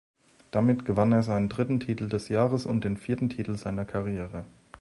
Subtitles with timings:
[0.49, 4.45] Damit gewann er seinen dritten Titel des Jahres und den vierten Titel seiner Karriere.